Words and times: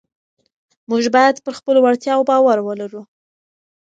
موږ 0.89 1.03
باید 1.15 1.35
پر 1.45 1.53
خپلو 1.59 1.79
وړتیاوو 1.81 2.27
باور 2.29 2.57
ولرو 2.63 3.01